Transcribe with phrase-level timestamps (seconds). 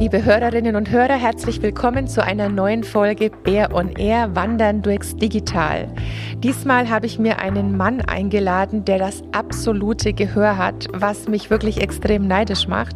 [0.00, 5.16] Liebe Hörerinnen und Hörer, herzlich willkommen zu einer neuen Folge Bär on Air Wandern durchs
[5.16, 5.88] Digital.
[6.36, 11.80] Diesmal habe ich mir einen Mann eingeladen, der das absolute Gehör hat, was mich wirklich
[11.80, 12.94] extrem neidisch macht.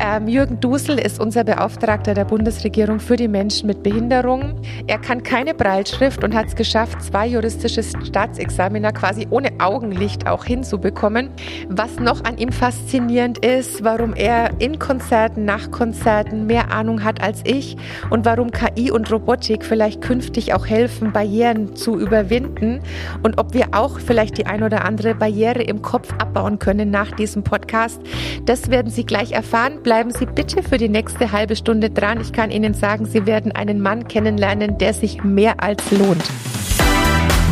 [0.00, 4.58] Ähm, Jürgen Dusel ist unser Beauftragter der Bundesregierung für die Menschen mit Behinderung.
[4.86, 10.46] Er kann keine Breilschrift und hat es geschafft, zwei juristische Staatsexaminer quasi ohne Augenlicht auch
[10.46, 11.28] hinzubekommen.
[11.68, 17.02] Was noch an ihm faszinierend ist, warum er in Konzerten, nach Konzerten, Experten mehr Ahnung
[17.02, 17.76] hat als ich
[18.10, 22.80] und warum KI und Robotik vielleicht künftig auch helfen, Barrieren zu überwinden
[23.24, 27.10] und ob wir auch vielleicht die ein oder andere Barriere im Kopf abbauen können nach
[27.10, 28.00] diesem Podcast.
[28.46, 29.82] Das werden Sie gleich erfahren.
[29.82, 32.20] Bleiben Sie bitte für die nächste halbe Stunde dran.
[32.20, 36.22] Ich kann Ihnen sagen, Sie werden einen Mann kennenlernen, der sich mehr als lohnt.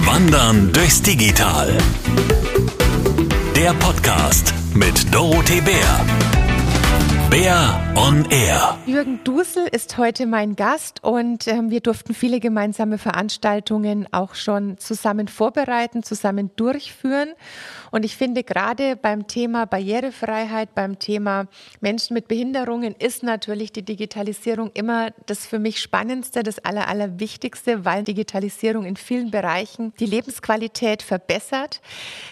[0.07, 1.77] Wandern durchs Digital.
[3.57, 6.30] Der Podcast mit Dorothee Bär.
[7.30, 8.77] Bär on Air.
[8.87, 14.79] Jürgen Dusel ist heute mein Gast und äh, wir durften viele gemeinsame Veranstaltungen auch schon
[14.79, 17.29] zusammen vorbereiten, zusammen durchführen.
[17.93, 21.46] Und ich finde gerade beim Thema Barrierefreiheit, beim Thema
[21.80, 27.85] Menschen mit Behinderungen ist natürlich die Digitalisierung immer das für mich Spannendste, das Aller, Allerwichtigste,
[27.85, 31.80] weil Digitalisierung in vielen Bereichen die Lebensqualität verbessert.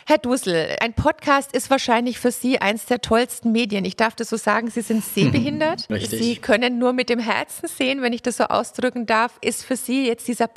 [0.07, 3.85] Herr Dusel, ein Podcast ist wahrscheinlich für Sie eins der tollsten Medien.
[3.85, 5.89] Ich darf das so sagen, Sie sind sehbehindert.
[5.89, 6.21] Richtig.
[6.21, 9.39] Sie können nur mit dem Herzen sehen, wenn ich das so ausdrücken darf.
[9.41, 10.49] Ist für Sie jetzt dieser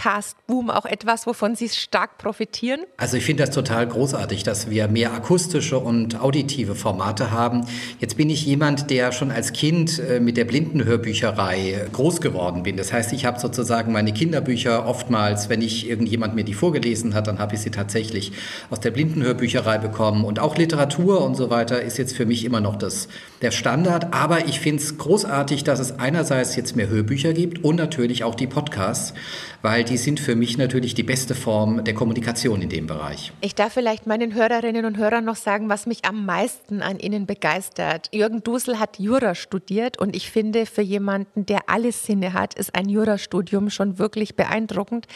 [0.00, 2.80] Podcast-Boom auch etwas, wovon Sie stark profitieren?
[2.96, 7.66] Also ich finde das total großartig, dass wir mehr akustische und auditive Formate haben.
[7.98, 12.76] Jetzt bin ich jemand, der schon als Kind äh, mit der Blindenhörbücherei groß geworden bin.
[12.76, 17.26] Das heißt, ich habe sozusagen meine Kinderbücher oftmals, wenn ich irgendjemand mir die vorgelesen hat,
[17.26, 18.32] dann habe ich sie tatsächlich
[18.70, 20.24] aus der Blindenhörbücherei bekommen.
[20.24, 23.08] Und auch Literatur und so weiter ist jetzt für mich immer noch das,
[23.42, 27.64] der Standard Standard, aber ich finde es großartig, dass es einerseits jetzt mehr Hörbücher gibt
[27.64, 29.14] und natürlich auch die Podcasts,
[29.62, 33.32] weil die sind für mich natürlich die beste Form der Kommunikation in dem Bereich.
[33.40, 37.26] Ich darf vielleicht meinen Hörerinnen und Hörern noch sagen, was mich am meisten an ihnen
[37.26, 38.08] begeistert.
[38.12, 42.74] Jürgen Dusel hat Jura studiert und ich finde, für jemanden, der alle Sinne hat, ist
[42.74, 45.06] ein Jurastudium schon wirklich beeindruckend.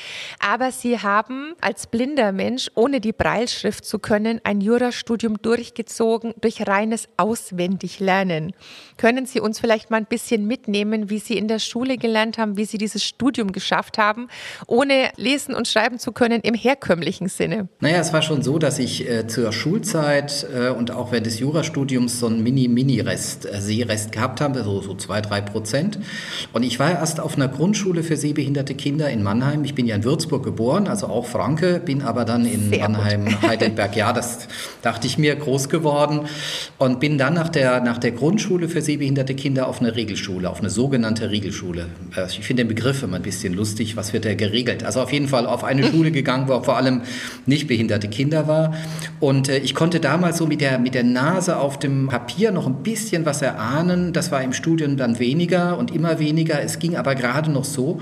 [0.40, 6.66] Aber Sie haben als blinder Mensch, ohne die Breilschrift zu können, ein Jurastudium durchgezogen durch
[6.66, 8.52] reines Auswendiglernen.
[8.96, 12.56] Können Sie uns vielleicht mal ein bisschen mitnehmen, wie Sie in der Schule gelernt haben,
[12.56, 14.28] wie Sie dieses Studium geschafft haben,
[14.66, 17.68] ohne lesen und schreiben zu können im herkömmlichen Sinne?
[17.80, 21.38] Naja, es war schon so, dass ich äh, zur Schulzeit äh, und auch während des
[21.38, 25.98] Jurastudiums so einen Mini-Mini-Rest, äh, Sehrest gehabt habe, so, so zwei, drei Prozent.
[26.52, 29.64] Und ich war erst auf einer Grundschule für sehbehinderte Kinder in Mannheim.
[29.64, 33.42] Ich bin ja in Würzburg geboren, also auch Franke, bin aber dann in Sehr Mannheim,
[33.42, 34.48] Heidelberg, ja, das
[34.82, 36.26] dachte ich mir, groß geworden
[36.78, 40.60] und bin dann nach der, nach der Grundschule für sehbehinderte Kinder auf eine Regelschule, auf
[40.60, 41.86] eine sogenannte Regelschule.
[42.16, 43.96] Äh, ich finde den Begriff immer ein bisschen lustig.
[43.96, 44.84] Was wird da geregelt?
[44.84, 47.02] Also auf jeden Fall auf eine Schule gegangen, wo vor allem
[47.46, 48.74] nicht behinderte Kinder war.
[49.20, 52.66] Und äh, ich konnte damals so mit der, mit der Nase auf dem Papier noch
[52.66, 54.12] ein bisschen was erahnen.
[54.12, 56.62] Das war im Studium dann weniger und immer weniger.
[56.62, 58.00] Es ging aber gerade noch so.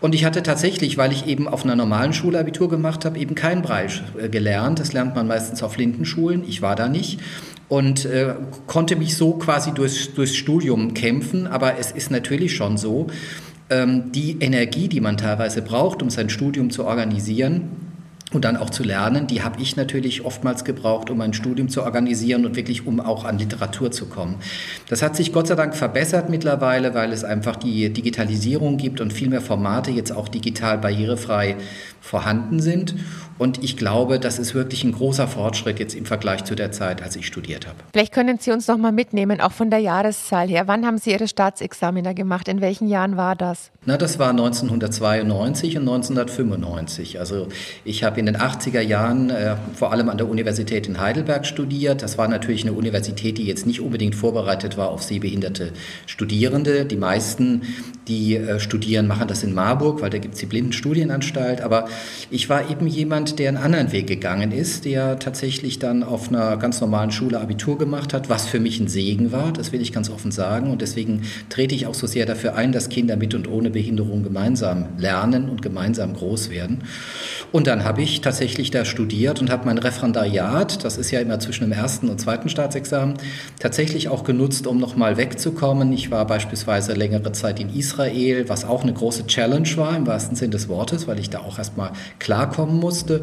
[0.00, 3.34] Und ich hatte tatsächlich, weil ich eben auf einer normalen Schule Abitur gemacht habe, eben
[3.34, 4.78] kein Braille äh, gelernt.
[4.78, 6.44] Das lernt man meistens auf Lindenschulen.
[6.46, 7.20] Ich war da nicht
[7.68, 8.34] und äh,
[8.66, 11.46] konnte mich so quasi durchs, durchs Studium kämpfen.
[11.46, 13.08] Aber es ist natürlich schon so,
[13.70, 17.88] die Energie, die man teilweise braucht, um sein Studium zu organisieren,
[18.32, 21.82] und dann auch zu lernen, die habe ich natürlich oftmals gebraucht, um ein Studium zu
[21.82, 24.36] organisieren und wirklich um auch an Literatur zu kommen.
[24.88, 29.14] Das hat sich Gott sei Dank verbessert mittlerweile, weil es einfach die Digitalisierung gibt und
[29.14, 31.56] viel mehr Formate jetzt auch digital barrierefrei
[32.02, 32.94] vorhanden sind.
[33.38, 37.02] Und ich glaube, das ist wirklich ein großer Fortschritt jetzt im Vergleich zu der Zeit,
[37.02, 37.76] als ich studiert habe.
[37.92, 40.64] Vielleicht können Sie uns noch mal mitnehmen, auch von der Jahreszahl her.
[40.66, 42.48] Wann haben Sie Ihre Staatsexaminer gemacht?
[42.48, 43.70] In welchen Jahren war das?
[43.84, 47.20] Na, das war 1992 und 1995.
[47.20, 47.48] Also
[47.84, 52.02] ich habe in den 80er Jahren äh, vor allem an der Universität in Heidelberg studiert.
[52.02, 55.72] Das war natürlich eine Universität, die jetzt nicht unbedingt vorbereitet war auf sehbehinderte
[56.06, 56.84] Studierende.
[56.84, 57.62] Die meisten,
[58.08, 61.60] die äh, studieren, machen das in Marburg, weil da gibt es die Blindenstudienanstalt.
[61.60, 61.88] Aber
[62.30, 66.56] ich war eben jemand, der einen anderen Weg gegangen ist, der tatsächlich dann auf einer
[66.56, 69.92] ganz normalen Schule Abitur gemacht hat, was für mich ein Segen war, das will ich
[69.92, 70.70] ganz offen sagen.
[70.70, 74.22] Und deswegen trete ich auch so sehr dafür ein, dass Kinder mit und ohne Behinderung
[74.22, 76.82] gemeinsam lernen und gemeinsam groß werden.
[77.50, 81.40] Und dann habe ich tatsächlich da studiert und habe mein Referendariat, das ist ja immer
[81.40, 83.14] zwischen dem ersten und zweiten Staatsexamen,
[83.58, 85.92] tatsächlich auch genutzt, um nochmal wegzukommen.
[85.92, 90.36] Ich war beispielsweise längere Zeit in Israel, was auch eine große Challenge war im wahrsten
[90.36, 93.22] Sinn des Wortes, weil ich da auch erstmal klarkommen musste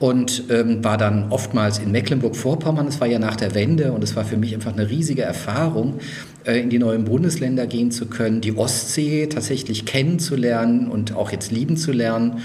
[0.00, 2.88] und ähm, war dann oftmals in Mecklenburg-Vorpommern.
[2.88, 6.00] Es war ja nach der Wende und es war für mich einfach eine riesige Erfahrung,
[6.44, 11.52] äh, in die neuen Bundesländer gehen zu können, die Ostsee tatsächlich kennenzulernen und auch jetzt
[11.52, 12.42] lieben zu lernen.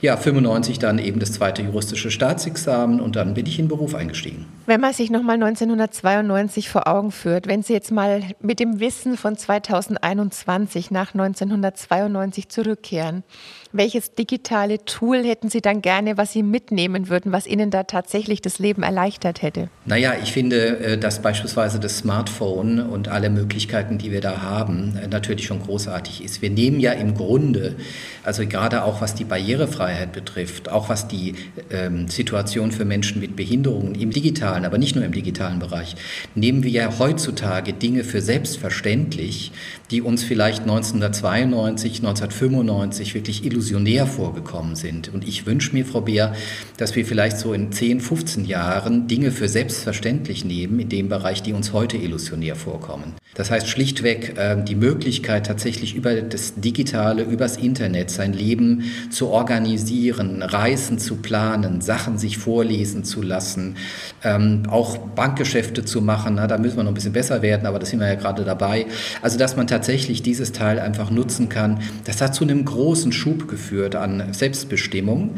[0.00, 3.94] Ja, 95 dann eben das zweite juristische Staatsexamen und dann bin ich in den Beruf
[3.94, 4.46] eingestiegen.
[4.68, 9.16] Wenn man sich nochmal 1992 vor Augen führt, wenn Sie jetzt mal mit dem Wissen
[9.16, 13.24] von 2021 nach 1992 zurückkehren,
[13.72, 18.42] welches digitale Tool hätten Sie dann gerne, was Sie mitnehmen würden, was Ihnen da tatsächlich
[18.42, 19.70] das Leben erleichtert hätte?
[19.86, 24.98] Naja, ich finde, äh, dass beispielsweise das Smartphone und alle Möglichkeiten, die wir da haben,
[25.02, 26.42] äh, natürlich schon großartig ist.
[26.42, 27.76] Wir nehmen ja im Grunde,
[28.22, 31.36] also gerade auch was die Barrierefreiheit betrifft, auch was die
[31.70, 35.96] ähm, Situation für Menschen mit Behinderungen im digitalen, aber nicht nur im digitalen Bereich,
[36.34, 39.52] nehmen wir ja heutzutage Dinge für selbstverständlich,
[39.90, 45.12] die uns vielleicht 1992, 1995 wirklich illusionär vorgekommen sind.
[45.12, 46.34] Und ich wünsche mir, Frau Beer,
[46.76, 51.42] dass wir vielleicht so in 10, 15 Jahren Dinge für selbstverständlich nehmen in dem Bereich,
[51.42, 53.14] die uns heute illusionär vorkommen.
[53.34, 59.28] Das heißt schlichtweg äh, die Möglichkeit tatsächlich über das Digitale, übers Internet sein Leben zu
[59.28, 63.76] organisieren, Reisen zu planen, Sachen sich vorlesen zu lassen,
[64.24, 66.36] ähm, auch Bankgeschäfte zu machen.
[66.36, 68.86] Da müssen wir noch ein bisschen besser werden, aber da sind wir ja gerade dabei.
[69.22, 73.46] Also dass man tatsächlich dieses Teil einfach nutzen kann, das hat zu einem großen Schub
[73.46, 75.34] geführt an Selbstbestimmung,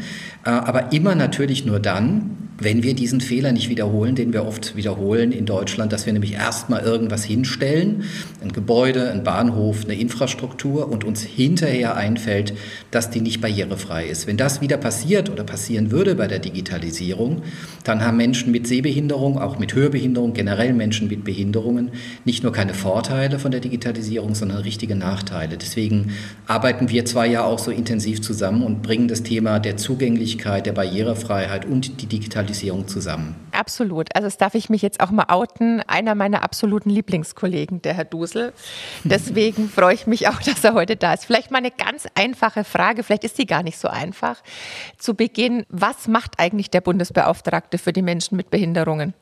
[0.46, 4.76] äh, aber immer natürlich nur dann, wenn wir diesen Fehler nicht wiederholen, den wir oft
[4.76, 8.04] wiederholen in Deutschland, dass wir nämlich erstmal irgendwas hinstellen,
[8.42, 12.52] ein Gebäude, ein Bahnhof, eine Infrastruktur und uns hinterher einfällt,
[12.90, 14.26] dass die nicht barrierefrei ist.
[14.26, 17.42] Wenn das wieder passiert oder passieren würde bei der Digitalisierung,
[17.84, 21.90] dann haben Menschen mit Sehbehinderung, auch mit Hörbehinderung, generell Menschen mit Behinderungen
[22.26, 25.56] nicht nur keine Vorteile von der Digitalisierung, sondern richtige Nachteile.
[25.56, 26.12] Deswegen
[26.46, 30.72] arbeiten wir zwei ja auch so intensiv zusammen und bringen das Thema der Zugänglichkeit, der
[30.72, 33.36] Barrierefreiheit und die Digitalisierung Digitalisierung zusammen.
[33.52, 34.14] Absolut.
[34.14, 35.80] Also das darf ich mich jetzt auch mal outen.
[35.86, 38.52] Einer meiner absoluten Lieblingskollegen, der Herr Dusel.
[39.04, 41.24] Deswegen freue ich mich auch, dass er heute da ist.
[41.24, 44.42] Vielleicht mal eine ganz einfache Frage, vielleicht ist sie gar nicht so einfach.
[44.98, 49.14] Zu Beginn, was macht eigentlich der Bundesbeauftragte für die Menschen mit Behinderungen?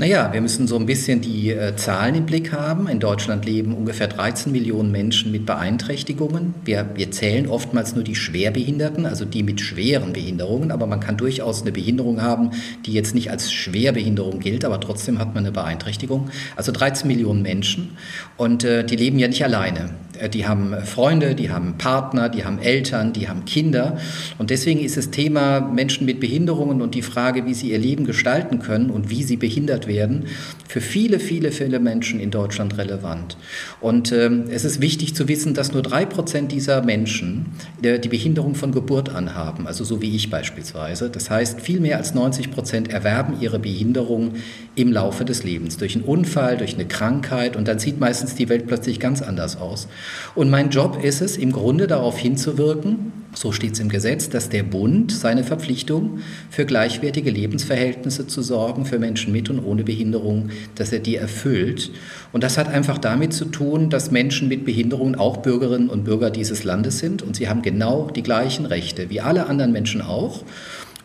[0.00, 2.86] Naja, wir müssen so ein bisschen die äh, Zahlen im Blick haben.
[2.86, 6.54] In Deutschland leben ungefähr 13 Millionen Menschen mit Beeinträchtigungen.
[6.64, 11.16] Wir, wir zählen oftmals nur die Schwerbehinderten, also die mit schweren Behinderungen, aber man kann
[11.16, 12.52] durchaus eine Behinderung haben,
[12.86, 16.30] die jetzt nicht als Schwerbehinderung gilt, aber trotzdem hat man eine Beeinträchtigung.
[16.54, 17.96] Also 13 Millionen Menschen
[18.36, 19.90] und äh, die leben ja nicht alleine.
[20.18, 23.98] Äh, die haben Freunde, die haben Partner, die haben Eltern, die haben Kinder.
[24.38, 28.04] Und deswegen ist das Thema Menschen mit Behinderungen und die Frage, wie sie ihr Leben
[28.04, 30.26] gestalten können und wie sie behindert werden,
[30.68, 33.38] für viele, viele, viele Menschen in Deutschland relevant.
[33.80, 37.46] Und ähm, es ist wichtig zu wissen, dass nur drei Prozent dieser Menschen
[37.82, 41.08] äh, die Behinderung von Geburt an haben, also so wie ich beispielsweise.
[41.08, 44.34] Das heißt, viel mehr als 90 Prozent erwerben ihre Behinderung
[44.74, 48.48] im Laufe des Lebens, durch einen Unfall, durch eine Krankheit und dann sieht meistens die
[48.48, 49.88] Welt plötzlich ganz anders aus.
[50.34, 54.48] Und mein Job ist es, im Grunde darauf hinzuwirken, so steht es im Gesetz, dass
[54.48, 56.20] der Bund seine Verpflichtung
[56.50, 61.90] für gleichwertige Lebensverhältnisse zu sorgen für Menschen mit und ohne Behinderung, dass er die erfüllt.
[62.32, 66.30] Und das hat einfach damit zu tun, dass Menschen mit Behinderungen auch Bürgerinnen und Bürger
[66.30, 70.42] dieses Landes sind und sie haben genau die gleichen Rechte wie alle anderen Menschen auch.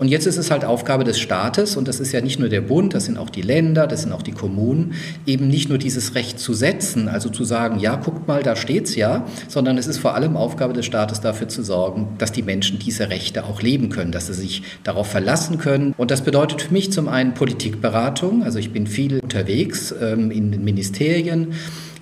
[0.03, 2.59] Und jetzt ist es halt Aufgabe des Staates, und das ist ja nicht nur der
[2.59, 4.95] Bund, das sind auch die Länder, das sind auch die Kommunen,
[5.25, 8.97] eben nicht nur dieses Recht zu setzen, also zu sagen, ja, guckt mal, da steht's
[8.97, 12.79] ja, sondern es ist vor allem Aufgabe des Staates dafür zu sorgen, dass die Menschen
[12.79, 15.93] diese Rechte auch leben können, dass sie sich darauf verlassen können.
[15.95, 20.51] Und das bedeutet für mich zum einen Politikberatung, also ich bin viel unterwegs ähm, in
[20.51, 21.53] den Ministerien,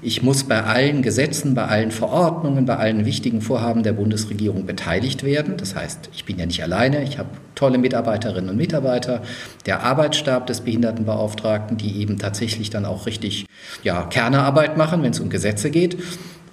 [0.01, 5.23] ich muss bei allen Gesetzen, bei allen Verordnungen, bei allen wichtigen Vorhaben der Bundesregierung beteiligt
[5.23, 5.57] werden.
[5.57, 9.21] Das heißt, ich bin ja nicht alleine, ich habe tolle Mitarbeiterinnen und Mitarbeiter,
[9.67, 13.45] der Arbeitsstab des Behindertenbeauftragten, die eben tatsächlich dann auch richtig
[13.83, 15.97] ja, Kernearbeit machen, wenn es um Gesetze geht.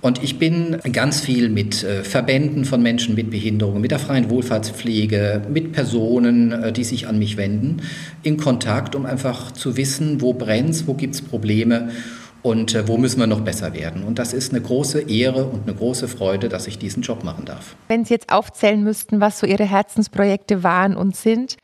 [0.00, 4.30] Und ich bin ganz viel mit äh, Verbänden von Menschen mit Behinderungen, mit der freien
[4.30, 7.78] Wohlfahrtspflege, mit Personen, äh, die sich an mich wenden,
[8.22, 11.88] in Kontakt, um einfach zu wissen, wo brennt wo gibt es Probleme
[12.42, 14.04] und äh, wo müssen wir noch besser werden.
[14.04, 17.44] Und das ist eine große Ehre und eine große Freude, dass ich diesen Job machen
[17.44, 17.76] darf.
[17.88, 21.56] Wenn Sie jetzt aufzählen müssten, was so Ihre Herzensprojekte waren und sind,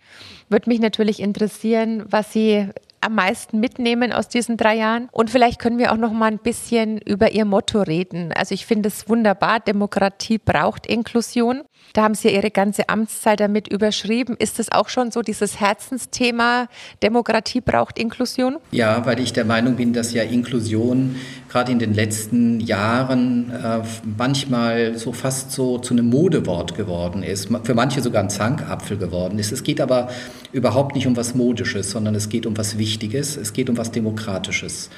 [0.48, 2.68] würde mich natürlich interessieren, was Sie
[3.04, 5.08] am meisten mitnehmen aus diesen drei Jahren?
[5.12, 8.32] Und vielleicht können wir auch noch mal ein bisschen über Ihr Motto reden.
[8.32, 11.62] Also ich finde es wunderbar, Demokratie braucht Inklusion.
[11.92, 14.36] Da haben Sie ja Ihre ganze Amtszeit damit überschrieben.
[14.38, 16.68] Ist das auch schon so dieses Herzensthema,
[17.02, 18.56] Demokratie braucht Inklusion?
[18.72, 21.16] Ja, weil ich der Meinung bin, dass ja Inklusion
[21.48, 23.82] gerade in den letzten Jahren äh,
[24.18, 29.38] manchmal so fast so zu einem Modewort geworden ist, für manche sogar ein Zankapfel geworden
[29.38, 29.52] ist.
[29.52, 30.08] Es geht aber
[30.50, 33.92] überhaupt nicht um was Modisches, sondern es geht um was Wichtiges, es geht um was
[33.92, 34.90] Demokratisches.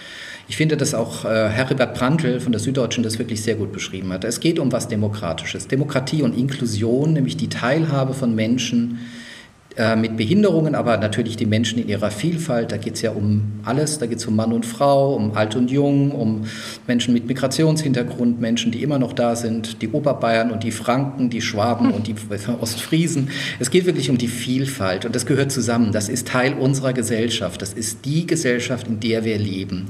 [0.49, 4.13] Ich finde, dass auch äh, Herbert Prantl von der Süddeutschen das wirklich sehr gut beschrieben
[4.13, 4.25] hat.
[4.25, 5.67] Es geht um was Demokratisches.
[5.67, 9.01] Demokratie und Inklusion, nämlich die Teilhabe von Menschen
[9.97, 12.73] mit Behinderungen, aber natürlich die Menschen in ihrer Vielfalt.
[12.73, 13.99] Da geht es ja um alles.
[13.99, 16.47] Da geht es um Mann und Frau, um Alt und Jung, um
[16.87, 21.43] Menschen mit Migrationshintergrund, Menschen, die immer noch da sind, die Oberbayern und die Franken, die
[21.43, 22.15] Schwaben und die
[22.61, 23.29] Ostfriesen.
[23.59, 25.93] Es geht wirklich um die Vielfalt und das gehört zusammen.
[25.93, 27.61] Das ist Teil unserer Gesellschaft.
[27.61, 29.89] Das ist die Gesellschaft, in der wir leben.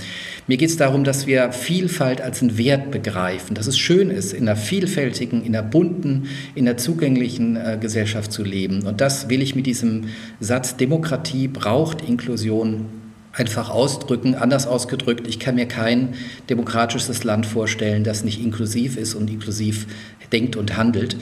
[0.49, 4.33] Mir geht es darum, dass wir Vielfalt als einen Wert begreifen, dass es schön ist,
[4.33, 8.83] in einer vielfältigen, in einer bunten, in einer zugänglichen äh, Gesellschaft zu leben.
[8.87, 10.09] Und das will ich mit diesem diesem
[10.41, 12.87] Satz, Demokratie braucht Inklusion
[13.33, 14.35] einfach ausdrücken.
[14.35, 16.15] Anders ausgedrückt, ich kann mir kein
[16.49, 19.87] demokratisches Land vorstellen, das nicht inklusiv ist und inklusiv
[20.33, 21.17] denkt und handelt.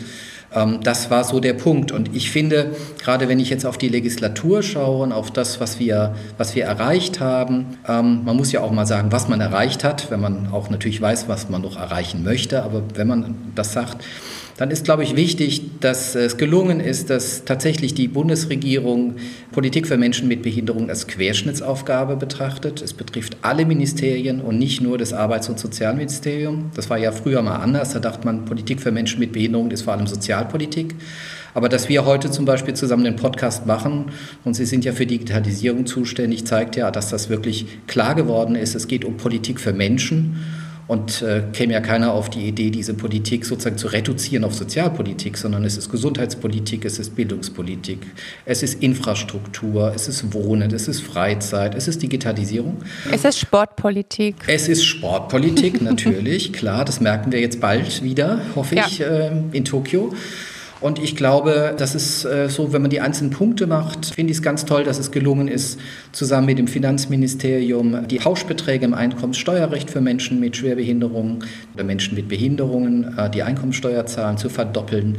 [0.54, 1.90] Ähm, das war so der Punkt.
[1.90, 2.70] Und ich finde,
[3.02, 6.64] gerade wenn ich jetzt auf die Legislatur schaue und auf das, was wir, was wir
[6.64, 10.48] erreicht haben, ähm, man muss ja auch mal sagen, was man erreicht hat, wenn man
[10.52, 12.62] auch natürlich weiß, was man noch erreichen möchte.
[12.62, 14.04] Aber wenn man das sagt,
[14.56, 19.16] dann ist, glaube ich, wichtig, dass es gelungen ist, dass tatsächlich die Bundesregierung
[19.50, 22.80] Politik für Menschen mit Behinderung als Querschnittsaufgabe betrachtet.
[22.80, 26.70] Es betrifft alle Ministerien und nicht nur das Arbeits- und Sozialministerium.
[26.74, 27.94] Das war ja früher mal anders.
[27.94, 30.94] Da dachte man, Politik für Menschen mit Behinderung ist vor allem Sozialpolitik.
[31.54, 34.06] Aber dass wir heute zum Beispiel zusammen den Podcast machen
[34.44, 38.74] und Sie sind ja für Digitalisierung zuständig, zeigt ja, dass das wirklich klar geworden ist.
[38.74, 40.36] Es geht um Politik für Menschen
[40.86, 45.38] und äh, käme ja keiner auf die Idee, diese Politik sozusagen zu reduzieren auf Sozialpolitik,
[45.38, 48.00] sondern es ist Gesundheitspolitik, es ist Bildungspolitik,
[48.44, 52.76] es ist Infrastruktur, es ist Wohnen, es ist Freizeit, es ist Digitalisierung.
[53.10, 54.36] Es ist Sportpolitik.
[54.46, 58.86] Es ist Sportpolitik, natürlich, klar, das merken wir jetzt bald wieder, hoffe ja.
[58.86, 60.12] ich, äh, in Tokio.
[60.84, 64.36] Und ich glaube, das ist äh, so, wenn man die einzelnen Punkte macht, finde ich
[64.36, 65.80] es ganz toll, dass es gelungen ist,
[66.12, 72.28] zusammen mit dem Finanzministerium die Pauschbeträge im Einkommenssteuerrecht für Menschen mit Schwerbehinderungen oder Menschen mit
[72.28, 75.16] Behinderungen, äh, die Einkommenssteuerzahlen zu verdoppeln.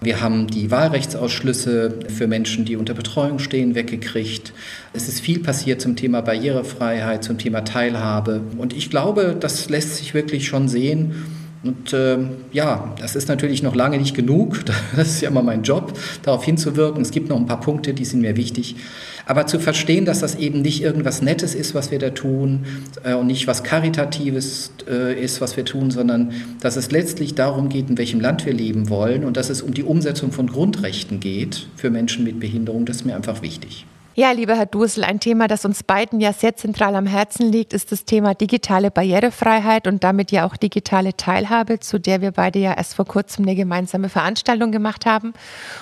[0.00, 4.52] Wir haben die Wahlrechtsausschlüsse für Menschen, die unter Betreuung stehen, weggekriegt.
[4.92, 8.42] Es ist viel passiert zum Thema Barrierefreiheit, zum Thema Teilhabe.
[8.56, 11.24] Und ich glaube, das lässt sich wirklich schon sehen.
[11.64, 12.18] Und äh,
[12.52, 14.58] ja, das ist natürlich noch lange nicht genug.
[14.96, 17.02] Das ist ja immer mein Job, darauf hinzuwirken.
[17.02, 18.76] Es gibt noch ein paar Punkte, die sind mir wichtig.
[19.26, 22.64] Aber zu verstehen, dass das eben nicht irgendwas Nettes ist, was wir da tun
[23.04, 27.68] äh, und nicht was Karitatives äh, ist, was wir tun, sondern dass es letztlich darum
[27.68, 31.20] geht, in welchem Land wir leben wollen und dass es um die Umsetzung von Grundrechten
[31.20, 33.84] geht für Menschen mit Behinderung, das ist mir einfach wichtig.
[34.18, 37.72] Ja, lieber Herr Dusel, ein Thema, das uns beiden ja sehr zentral am Herzen liegt,
[37.72, 42.58] ist das Thema digitale Barrierefreiheit und damit ja auch digitale Teilhabe, zu der wir beide
[42.58, 45.34] ja erst vor kurzem eine gemeinsame Veranstaltung gemacht haben.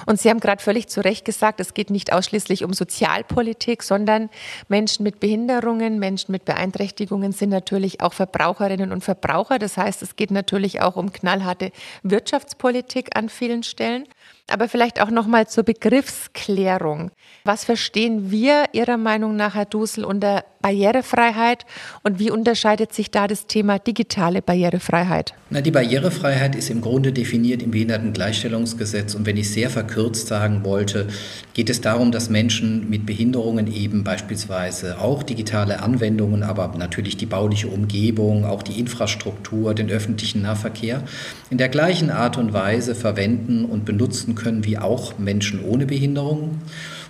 [0.04, 4.28] Und Sie haben gerade völlig zu Recht gesagt, es geht nicht ausschließlich um Sozialpolitik, sondern
[4.68, 9.58] Menschen mit Behinderungen, Menschen mit Beeinträchtigungen sind natürlich auch Verbraucherinnen und Verbraucher.
[9.58, 14.04] Das heißt, es geht natürlich auch um knallharte Wirtschaftspolitik an vielen Stellen.
[14.48, 17.10] Aber vielleicht auch noch mal zur Begriffsklärung.
[17.44, 21.64] Was verstehen wir Ihrer Meinung nach, Herr Dusel, unter Barrierefreiheit
[22.02, 25.34] und wie unterscheidet sich da das Thema digitale Barrierefreiheit?
[25.50, 30.64] Na, die Barrierefreiheit ist im Grunde definiert im Behindertengleichstellungsgesetz und wenn ich sehr verkürzt sagen
[30.64, 31.06] wollte,
[31.54, 37.26] geht es darum, dass Menschen mit Behinderungen eben beispielsweise auch digitale Anwendungen, aber natürlich die
[37.26, 41.02] bauliche Umgebung, auch die Infrastruktur, den öffentlichen Nahverkehr
[41.50, 46.60] in der gleichen Art und Weise verwenden und benutzen können wie auch Menschen ohne Behinderung.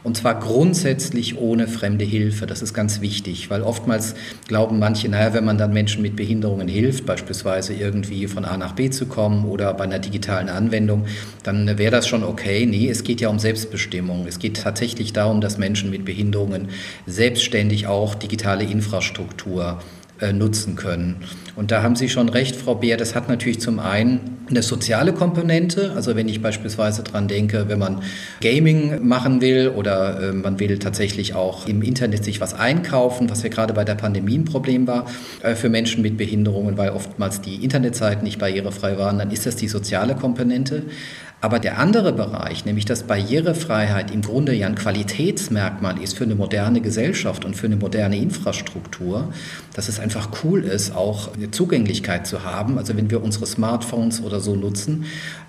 [0.07, 2.47] Und zwar grundsätzlich ohne fremde Hilfe.
[2.47, 4.15] Das ist ganz wichtig, weil oftmals
[4.47, 8.73] glauben manche, naja, wenn man dann Menschen mit Behinderungen hilft, beispielsweise irgendwie von A nach
[8.73, 11.07] B zu kommen oder bei einer digitalen Anwendung,
[11.43, 12.67] dann wäre das schon okay.
[12.67, 14.27] Nee, es geht ja um Selbstbestimmung.
[14.29, 16.69] Es geht tatsächlich darum, dass Menschen mit Behinderungen
[17.07, 19.81] selbstständig auch digitale Infrastruktur
[20.33, 21.17] nutzen können.
[21.57, 25.13] Und da haben Sie schon recht, Frau Beer, das hat natürlich zum einen eine soziale
[25.13, 25.93] Komponente.
[25.95, 28.03] Also wenn ich beispielsweise daran denke, wenn man
[28.41, 33.43] Gaming machen will oder äh, man will tatsächlich auch im Internet sich was einkaufen, was
[33.43, 35.07] ja gerade bei der Pandemie ein Problem war
[35.43, 39.57] äh, für Menschen mit Behinderungen, weil oftmals die Internetseiten nicht barrierefrei waren, dann ist das
[39.57, 40.85] die soziale Komponente.
[41.43, 46.35] Aber der andere Bereich, nämlich dass Barrierefreiheit im Grunde ja ein Qualitätsmerkmal ist für eine
[46.35, 49.33] moderne Gesellschaft und für eine moderne Infrastruktur,
[49.75, 52.79] dass es einfach cool ist, auch eine Zugänglichkeit zu haben.
[52.79, 55.05] Also wenn wir unsere Smartphones oder so nutzen,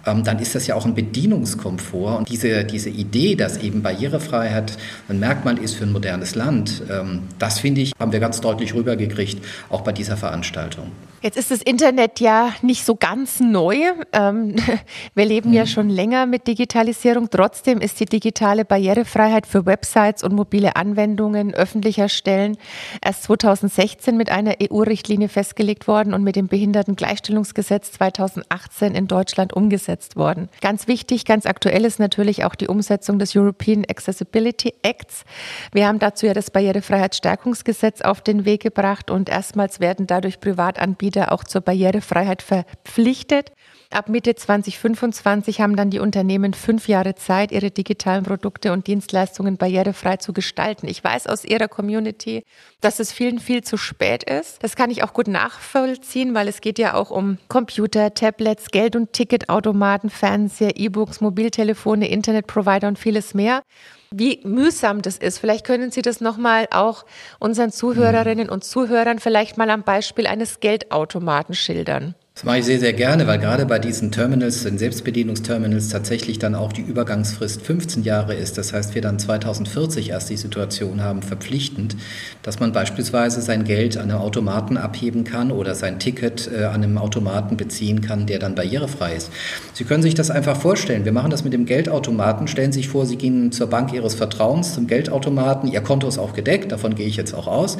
[0.06, 2.18] ähm, dann ist das ja auch ein Bedienungskomfort.
[2.20, 4.78] Und diese, diese Idee, dass eben Barrierefreiheit
[5.08, 8.74] ein Merkmal ist für ein modernes Land, ähm, das finde ich, haben wir ganz deutlich
[8.74, 10.92] rübergekriegt, auch bei dieser Veranstaltung.
[11.22, 13.78] Jetzt ist das Internet ja nicht so ganz neu.
[14.14, 14.56] Ähm,
[15.16, 15.68] wir leben ja mhm.
[15.78, 17.30] Schon länger mit Digitalisierung.
[17.30, 22.58] Trotzdem ist die digitale Barrierefreiheit für Websites und mobile Anwendungen öffentlicher Stellen
[23.06, 30.16] erst 2016 mit einer EU-Richtlinie festgelegt worden und mit dem Behindertengleichstellungsgesetz 2018 in Deutschland umgesetzt
[30.16, 30.50] worden.
[30.62, 35.26] Ganz wichtig, ganz aktuell ist natürlich auch die Umsetzung des European Accessibility Acts.
[35.74, 40.88] Wir haben dazu ja das Barrierefreiheitsstärkungsgesetz auf den Weg gebracht und erstmals werden dadurch Privatanbieter
[40.88, 43.52] Anbieter auch zur Barrierefreiheit verpflichtet.
[43.90, 49.56] Ab Mitte 2025 haben dann die Unternehmen fünf Jahre Zeit, ihre digitalen Produkte und Dienstleistungen
[49.56, 50.88] barrierefrei zu gestalten.
[50.88, 52.44] Ich weiß aus Ihrer Community,
[52.82, 54.62] dass es vielen viel zu spät ist.
[54.62, 58.98] Das kann ich auch gut nachvollziehen, weil es geht ja auch um Computer, Tablets, Geld-
[58.98, 63.64] und Ticketautomaten, Fernseher, E-Books, Mobiltelefone, Internetprovider und vieles mehr
[64.10, 65.38] wie mühsam das ist.
[65.40, 67.06] Vielleicht können Sie das nochmal auch
[67.40, 72.16] unseren Zuhörerinnen und Zuhörern vielleicht mal am Beispiel eines Geldautomaten schildern.
[72.38, 76.54] Das mache ich sehr, sehr gerne, weil gerade bei diesen Terminals, den Selbstbedienungsterminals, tatsächlich dann
[76.54, 78.60] auch die Übergangsfrist 15 Jahre ist.
[78.60, 81.96] Das heißt, wir dann 2040 erst die Situation haben, verpflichtend,
[82.44, 86.84] dass man beispielsweise sein Geld an einem Automaten abheben kann oder sein Ticket äh, an
[86.84, 89.32] einem Automaten beziehen kann, der dann barrierefrei ist.
[89.74, 91.06] Sie können sich das einfach vorstellen.
[91.06, 92.48] Wir machen das mit dem Geldautomaten.
[92.48, 95.72] Stellen Sie sich vor, Sie gehen zur Bank Ihres Vertrauens, zum Geldautomaten.
[95.72, 97.80] Ihr Konto ist auch gedeckt, davon gehe ich jetzt auch aus.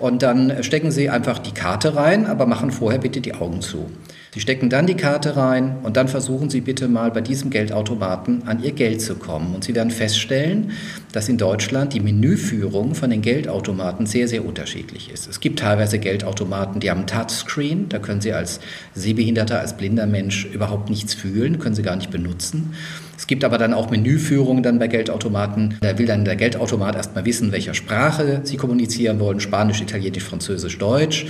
[0.00, 3.90] Und dann stecken Sie einfach die Karte rein, aber machen vorher bitte die Augen zu.
[4.32, 8.46] Sie stecken dann die Karte rein und dann versuchen Sie bitte mal bei diesem Geldautomaten
[8.46, 9.54] an Ihr Geld zu kommen.
[9.54, 10.70] Und Sie werden feststellen,
[11.12, 15.28] dass in Deutschland die Menüführung von den Geldautomaten sehr, sehr unterschiedlich ist.
[15.28, 18.60] Es gibt teilweise Geldautomaten, die haben Touchscreen, da können Sie als
[18.94, 22.72] Sehbehinderter, als blinder Mensch überhaupt nichts fühlen, können Sie gar nicht benutzen.
[23.20, 25.76] Es gibt aber dann auch Menüführungen dann bei Geldautomaten.
[25.82, 30.78] Da will dann der Geldautomat erstmal wissen, welcher Sprache Sie kommunizieren wollen, Spanisch, Italienisch, Französisch,
[30.78, 31.26] Deutsch.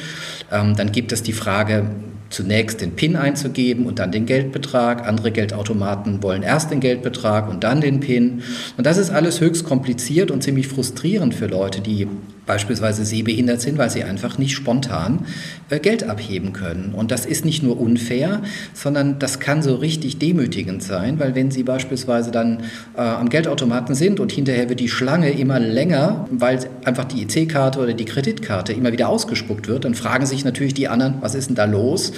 [0.53, 1.87] Ähm, dann gibt es die Frage,
[2.29, 5.09] zunächst den PIN einzugeben und dann den Geldbetrag.
[5.09, 8.45] Andere Geldautomaten wollen erst den Geldbetrag und dann den PIN.
[8.77, 12.07] Und das ist alles höchst kompliziert und ziemlich frustrierend für Leute, die
[12.51, 15.25] beispielsweise sehbehindert sind, weil sie einfach nicht spontan
[15.69, 16.95] äh, Geld abheben können.
[16.97, 18.43] Und das ist nicht nur unfair,
[18.75, 22.65] sondern das kann so richtig demütigend sein, weil wenn sie beispielsweise dann
[22.97, 27.79] äh, am Geldautomaten sind und hinterher wird die Schlange immer länger, weil einfach die EC-Karte
[27.79, 31.51] oder die Kreditkarte immer wieder ausgespuckt wird, dann fragen sich natürlich die anderen, was ist
[31.51, 32.13] denn da los?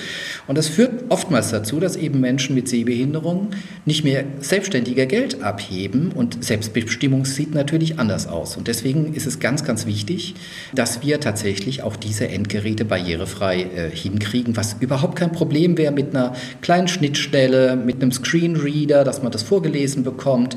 [0.47, 3.51] Und das führt oftmals dazu, dass eben Menschen mit Sehbehinderung
[3.85, 8.57] nicht mehr selbstständiger Geld abheben und Selbstbestimmung sieht natürlich anders aus.
[8.57, 10.35] Und deswegen ist es ganz, ganz wichtig, wichtig,
[10.75, 16.15] dass wir tatsächlich auch diese Endgeräte barrierefrei äh, hinkriegen, was überhaupt kein Problem wäre mit
[16.15, 20.57] einer kleinen Schnittstelle, mit einem Screenreader, dass man das vorgelesen bekommt.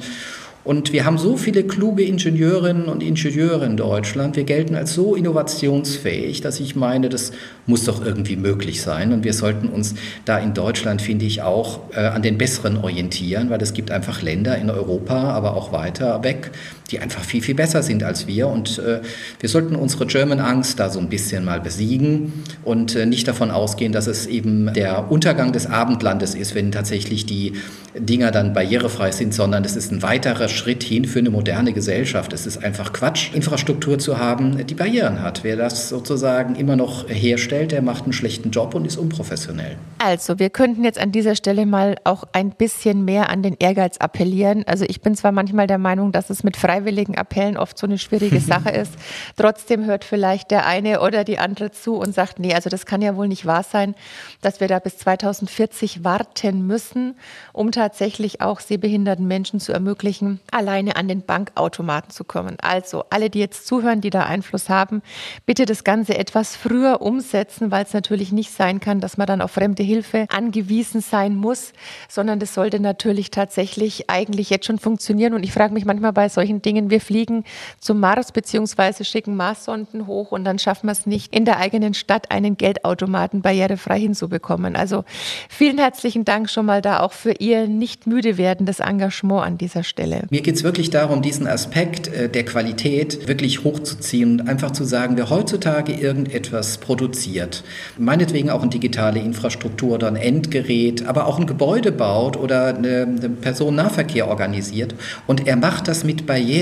[0.64, 4.36] Und wir haben so viele kluge Ingenieurinnen und Ingenieure in Deutschland.
[4.36, 7.34] Wir gelten als so innovationsfähig, dass ich meine, das
[7.68, 9.14] muss doch irgendwie möglich sein.
[9.14, 9.94] Und wir sollten uns
[10.26, 14.24] da in Deutschland, finde ich, auch äh, an den Besseren orientieren, weil es gibt einfach
[14.24, 16.50] Länder in Europa, aber auch weiter weg,
[16.92, 18.48] die einfach viel, viel besser sind als wir.
[18.48, 19.02] Und äh,
[19.40, 23.52] wir sollten unsere German Angst da so ein bisschen mal besiegen und äh, nicht davon
[23.52, 27.54] ausgehen, dass es eben der Untergang des Abendlandes ist, wenn tatsächlich die
[27.98, 32.34] Dinger dann barrierefrei sind, sondern es ist ein weiterer Schritt hin für eine moderne Gesellschaft.
[32.34, 35.44] Es ist einfach Quatsch, Infrastruktur zu haben, die Barrieren hat.
[35.44, 39.78] Wer das sozusagen immer noch herstellt, der macht einen schlechten Job und ist unprofessionell.
[40.00, 43.98] Also, wir könnten jetzt an dieser Stelle mal auch ein bisschen mehr an den Ehrgeiz
[43.98, 44.64] appellieren.
[44.68, 47.98] Also, ich bin zwar manchmal der Meinung, dass es mit freiwilligen Appellen oft so eine
[47.98, 48.94] schwierige Sache ist.
[49.38, 53.02] Trotzdem hört vielleicht der eine oder die andere zu und sagt, nee, also das kann
[53.02, 53.96] ja wohl nicht wahr sein,
[54.42, 57.16] dass wir da bis 2040 warten müssen,
[57.54, 62.58] um tatsächlich auch sehbehinderten Menschen zu ermöglichen, alleine an den Bankautomaten zu kommen.
[62.62, 65.02] Also alle, die jetzt zuhören, die da Einfluss haben,
[65.46, 69.42] bitte das Ganze etwas früher umsetzen, weil es natürlich nicht sein kann, dass man dann
[69.42, 71.72] auf fremde Hilfe angewiesen sein muss,
[72.10, 75.34] sondern das sollte natürlich tatsächlich eigentlich jetzt schon funktionieren.
[75.34, 77.44] Und ich frage mich manchmal bei solchen Dingen, wir fliegen
[77.80, 81.94] zum Mars beziehungsweise schicken Marssonden hoch und dann schaffen wir es nicht, in der eigenen
[81.94, 84.76] Stadt einen Geldautomaten barrierefrei hinzubekommen.
[84.76, 85.04] Also
[85.50, 89.84] vielen herzlichen Dank schon mal da auch für Ihr nicht müde werdendes Engagement an dieser
[89.84, 90.24] Stelle.
[90.30, 94.84] Mir geht es wirklich darum, diesen Aspekt äh, der Qualität wirklich hochzuziehen und einfach zu
[94.84, 97.64] sagen, wer heutzutage irgendetwas produziert,
[97.98, 103.38] meinetwegen auch eine digitale Infrastruktur oder ein Endgerät, aber auch ein Gebäude baut oder einen
[103.42, 104.96] Personennahverkehr organisiert
[105.28, 106.55] und er macht das mit Barrieren,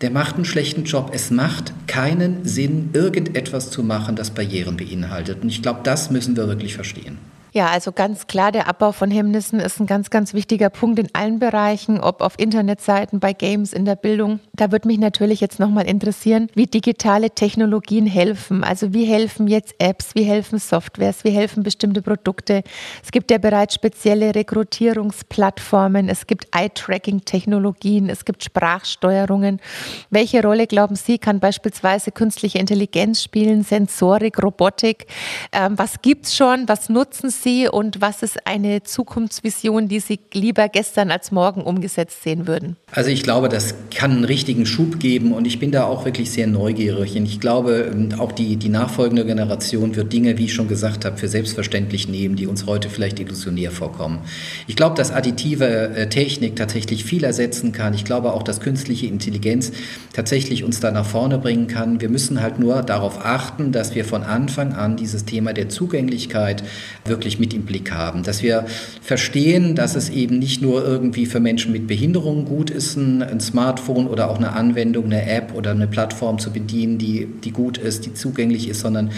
[0.00, 1.10] der macht einen schlechten Job.
[1.14, 5.42] Es macht keinen Sinn, irgendetwas zu machen, das Barrieren beinhaltet.
[5.42, 7.18] Und ich glaube, das müssen wir wirklich verstehen.
[7.56, 11.08] Ja, also ganz klar, der Abbau von Hemmnissen ist ein ganz, ganz wichtiger Punkt in
[11.14, 14.40] allen Bereichen, ob auf Internetseiten, bei Games, in der Bildung.
[14.52, 18.62] Da würde mich natürlich jetzt nochmal interessieren, wie digitale Technologien helfen.
[18.62, 22.62] Also wie helfen jetzt Apps, wie helfen Softwares, wie helfen bestimmte Produkte.
[23.02, 29.62] Es gibt ja bereits spezielle Rekrutierungsplattformen, es gibt Eye-Tracking-Technologien, es gibt Sprachsteuerungen.
[30.10, 35.06] Welche Rolle, glauben Sie, kann beispielsweise künstliche Intelligenz spielen, Sensorik, Robotik?
[35.52, 36.68] Ähm, was gibt's schon?
[36.68, 37.45] Was nutzen Sie?
[37.46, 42.74] Sie und was ist eine Zukunftsvision, die Sie lieber gestern als morgen umgesetzt sehen würden?
[42.90, 46.32] Also ich glaube, das kann einen richtigen Schub geben und ich bin da auch wirklich
[46.32, 47.14] sehr neugierig.
[47.14, 51.04] Und ich glaube, ähm, auch die, die nachfolgende Generation wird Dinge, wie ich schon gesagt
[51.04, 54.18] habe, für selbstverständlich nehmen, die uns heute vielleicht illusionär vorkommen.
[54.66, 57.94] Ich glaube, dass additive äh, Technik tatsächlich viel ersetzen kann.
[57.94, 59.70] Ich glaube auch, dass künstliche Intelligenz
[60.12, 62.00] tatsächlich uns da nach vorne bringen kann.
[62.00, 66.64] Wir müssen halt nur darauf achten, dass wir von Anfang an dieses Thema der Zugänglichkeit
[67.04, 68.22] wirklich wirklich mit im Blick haben.
[68.22, 68.66] Dass wir
[69.02, 73.40] verstehen, dass es eben nicht nur irgendwie für Menschen mit Behinderungen gut ist, ein, ein
[73.40, 77.78] Smartphone oder auch eine Anwendung, eine App oder eine Plattform zu bedienen, die, die gut
[77.78, 79.10] ist, die zugänglich ist, sondern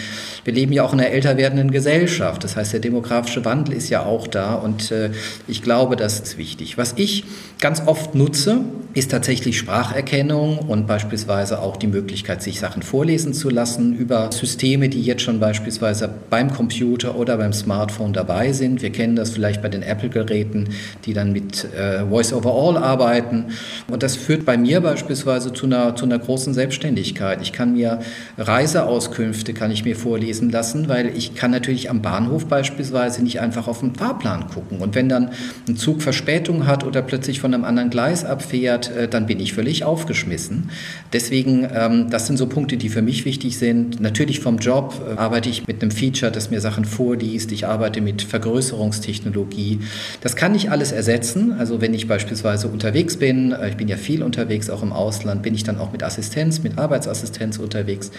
[0.45, 2.45] wir leben ja auch in einer älter werdenden Gesellschaft.
[2.45, 5.11] Das heißt, der demografische Wandel ist ja auch da und äh,
[5.47, 6.79] ich glaube, das ist wichtig.
[6.79, 7.25] Was ich
[7.61, 8.61] ganz oft nutze,
[8.95, 14.89] ist tatsächlich Spracherkennung und beispielsweise auch die Möglichkeit, sich Sachen vorlesen zu lassen über Systeme,
[14.89, 18.81] die jetzt schon beispielsweise beim Computer oder beim Smartphone dabei sind.
[18.81, 20.71] Wir kennen das vielleicht bei den Apple-Geräten,
[21.05, 23.47] die dann mit äh, Voice over All arbeiten.
[23.89, 27.43] Und das führt bei mir beispielsweise zu einer, zu einer großen Selbstständigkeit.
[27.43, 28.01] Ich kann mir
[28.39, 33.69] Reiseauskünfte kann ich mir vorlesen lassen, weil ich kann natürlich am Bahnhof beispielsweise nicht einfach
[33.69, 34.81] auf den Fahrplan gucken.
[34.81, 35.31] Und wenn dann
[35.69, 39.53] ein Zug Verspätung hat oder plötzlich von einem anderen Gleis abfährt, äh, dann bin ich
[39.53, 40.71] völlig aufgeschmissen.
[41.13, 44.01] Deswegen, ähm, das sind so Punkte, die für mich wichtig sind.
[44.01, 47.51] Natürlich vom Job äh, arbeite ich mit einem Feature, das mir Sachen vorliest.
[47.51, 49.81] Ich arbeite mit Vergrößerungstechnologie.
[50.21, 51.53] Das kann nicht alles ersetzen.
[51.59, 55.43] Also wenn ich beispielsweise unterwegs bin, äh, ich bin ja viel unterwegs, auch im Ausland,
[55.43, 58.13] bin ich dann auch mit Assistenz, mit Arbeitsassistenz unterwegs.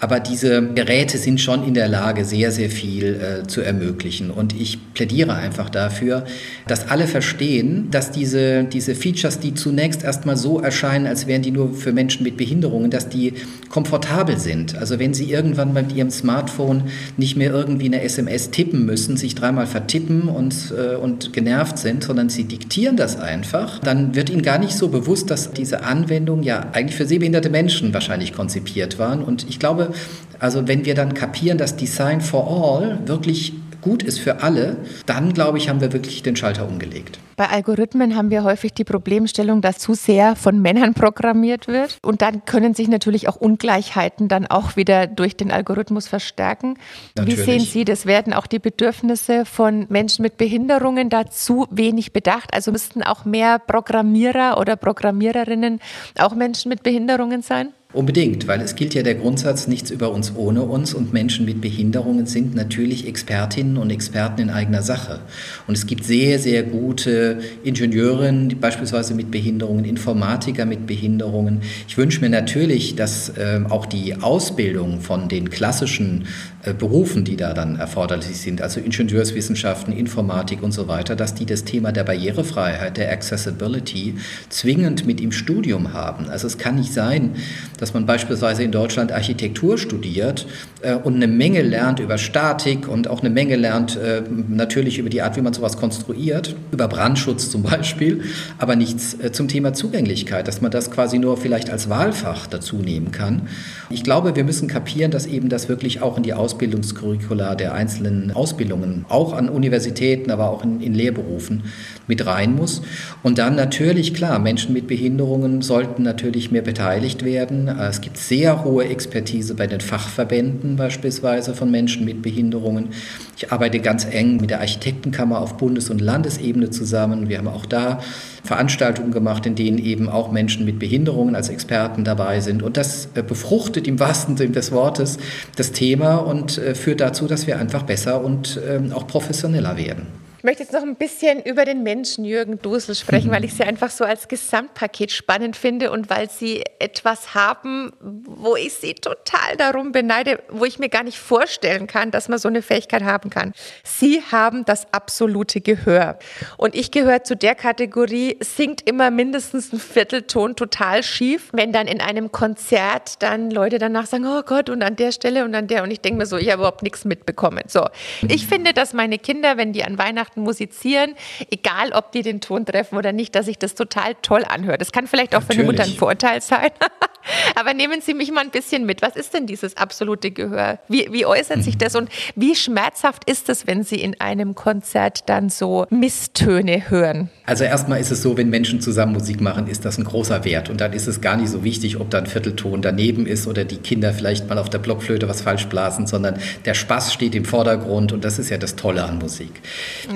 [0.00, 4.30] Aber diese Geräte sind schon in der Lage, sehr, sehr viel zu ermöglichen.
[4.30, 6.24] Und ich plädiere einfach dafür,
[6.66, 11.50] dass alle verstehen, dass diese, diese Features, die zunächst erstmal so erscheinen, als wären die
[11.50, 13.34] nur für Menschen mit Behinderungen, dass die
[13.68, 14.76] komfortabel sind.
[14.76, 16.84] Also wenn sie irgendwann mit ihrem Smartphone
[17.16, 22.04] nicht mehr irgendwie eine SMS tippen müssen, sich dreimal vertippen und, äh, und genervt sind,
[22.04, 26.42] sondern sie diktieren das einfach, dann wird ihnen gar nicht so bewusst, dass diese Anwendungen
[26.44, 29.22] ja eigentlich für sehbehinderte Menschen wahrscheinlich konzipiert waren.
[29.22, 29.92] Und ich glaube,
[30.38, 35.32] also wenn wir dann kapieren, dass Design for All wirklich gut ist für alle, dann
[35.32, 37.18] glaube ich, haben wir wirklich den Schalter umgelegt.
[37.36, 41.98] Bei Algorithmen haben wir häufig die Problemstellung, dass zu sehr von Männern programmiert wird.
[42.02, 46.78] Und dann können sich natürlich auch Ungleichheiten dann auch wieder durch den Algorithmus verstärken.
[47.14, 47.38] Natürlich.
[47.38, 48.06] Wie sehen Sie das?
[48.06, 52.54] Werden auch die Bedürfnisse von Menschen mit Behinderungen dazu wenig bedacht?
[52.54, 55.80] Also müssten auch mehr Programmierer oder Programmiererinnen
[56.18, 57.74] auch Menschen mit Behinderungen sein?
[57.92, 61.60] Unbedingt, weil es gilt ja der Grundsatz, nichts über uns ohne uns und Menschen mit
[61.60, 65.20] Behinderungen sind natürlich Expertinnen und Experten in eigener Sache.
[65.68, 71.60] Und es gibt sehr, sehr gute Ingenieurinnen, beispielsweise mit Behinderungen, Informatiker mit Behinderungen.
[71.86, 76.26] Ich wünsche mir natürlich, dass äh, auch die Ausbildung von den klassischen
[76.74, 81.64] Berufen, die da dann erforderlich sind, also Ingenieurswissenschaften, Informatik und so weiter, dass die das
[81.64, 84.14] Thema der Barrierefreiheit, der Accessibility
[84.48, 86.28] zwingend mit im Studium haben.
[86.28, 87.36] Also es kann nicht sein,
[87.78, 90.46] dass man beispielsweise in Deutschland Architektur studiert
[90.82, 95.10] äh, und eine Menge lernt über Statik und auch eine Menge lernt äh, natürlich über
[95.10, 98.22] die Art, wie man sowas konstruiert, über Brandschutz zum Beispiel,
[98.58, 102.76] aber nichts äh, zum Thema Zugänglichkeit, dass man das quasi nur vielleicht als Wahlfach dazu
[102.76, 103.48] nehmen kann.
[103.90, 108.30] Ich glaube, wir müssen kapieren, dass eben das wirklich auch in die Ausbildungskurricula der einzelnen
[108.30, 111.64] Ausbildungen, auch an Universitäten, aber auch in, in Lehrberufen
[112.06, 112.80] mit rein muss.
[113.22, 117.68] Und dann natürlich, klar, Menschen mit Behinderungen sollten natürlich mehr beteiligt werden.
[117.68, 122.88] Es gibt sehr hohe Expertise bei den Fachverbänden beispielsweise von Menschen mit Behinderungen.
[123.36, 127.28] Ich arbeite ganz eng mit der Architektenkammer auf Bundes- und Landesebene zusammen.
[127.28, 128.00] Wir haben auch da
[128.46, 132.62] Veranstaltungen gemacht, in denen eben auch Menschen mit Behinderungen als Experten dabei sind.
[132.62, 135.18] Und das äh, befruchtet im wahrsten Sinne des Wortes
[135.56, 140.25] das Thema und äh, führt dazu, dass wir einfach besser und ähm, auch professioneller werden.
[140.38, 143.64] Ich möchte jetzt noch ein bisschen über den Menschen Jürgen Dusel sprechen, weil ich sie
[143.64, 149.56] einfach so als Gesamtpaket spannend finde und weil sie etwas haben, wo ich sie total
[149.56, 153.30] darum beneide, wo ich mir gar nicht vorstellen kann, dass man so eine Fähigkeit haben
[153.30, 153.54] kann.
[153.82, 156.18] Sie haben das absolute Gehör.
[156.58, 161.48] Und ich gehöre zu der Kategorie, singt immer mindestens ein Viertelton total schief.
[161.52, 165.44] Wenn dann in einem Konzert dann Leute danach sagen, oh Gott, und an der Stelle
[165.44, 165.82] und an der.
[165.82, 167.62] Und ich denke mir so, ich habe überhaupt nichts mitbekommen.
[167.68, 167.86] So.
[168.28, 171.14] Ich finde, dass meine Kinder, wenn die an Weihnachten Weihnachten musizieren,
[171.50, 174.78] egal ob die den Ton treffen oder nicht, dass ich das total toll anhöre.
[174.78, 175.56] Das kann vielleicht auch Natürlich.
[175.56, 176.70] für eine Mutter ein Vorteil sein.
[177.56, 179.02] Aber nehmen Sie mich mal ein bisschen mit.
[179.02, 180.78] Was ist denn dieses absolute Gehör?
[180.88, 185.28] Wie, wie äußert sich das und wie schmerzhaft ist es, wenn Sie in einem Konzert
[185.28, 187.30] dann so Misstöne hören?
[187.44, 190.70] Also erstmal ist es so, wenn Menschen zusammen Musik machen, ist das ein großer Wert.
[190.70, 193.64] Und dann ist es gar nicht so wichtig, ob da ein Viertelton daneben ist oder
[193.64, 197.44] die Kinder vielleicht mal auf der Blockflöte was falsch blasen, sondern der Spaß steht im
[197.44, 199.50] Vordergrund und das ist ja das Tolle an Musik.